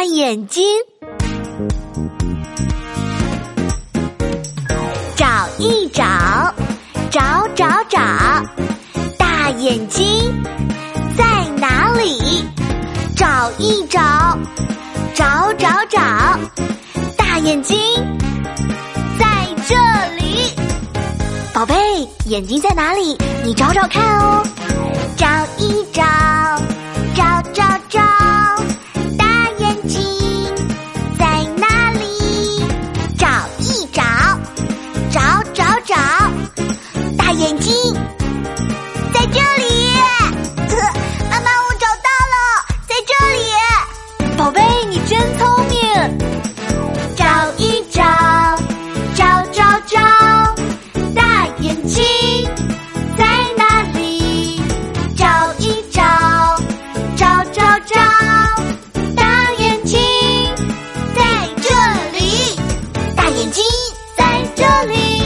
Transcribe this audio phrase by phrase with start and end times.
[0.00, 0.64] 大眼睛，
[5.14, 5.26] 找
[5.58, 6.02] 一找，
[7.10, 8.00] 找找找，
[9.18, 10.42] 大眼睛
[11.18, 12.42] 在哪里？
[13.14, 14.38] 找一找，
[15.14, 16.00] 找找找，
[17.18, 17.76] 大眼睛
[19.18, 19.26] 在
[19.68, 19.76] 这
[20.16, 20.50] 里。
[21.52, 21.76] 宝贝，
[22.24, 23.18] 眼睛在哪里？
[23.44, 24.42] 你找找看哦。
[44.60, 45.74] 哎你真聪明
[47.16, 47.24] 找
[47.56, 48.02] 一找
[49.14, 49.98] 找找找
[51.14, 51.96] 大眼睛
[53.16, 53.24] 在
[53.56, 54.60] 哪里？
[55.16, 55.26] 找
[55.58, 56.02] 一找
[57.16, 57.96] 找找找
[59.16, 59.98] 大眼睛
[61.16, 61.22] 在
[61.62, 61.68] 这
[62.18, 62.54] 里。
[63.16, 63.64] 大眼睛
[64.16, 65.19] 在这里。